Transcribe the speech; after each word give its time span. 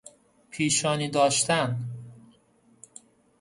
پیشانی 0.51 1.07
داشتن 1.09 1.77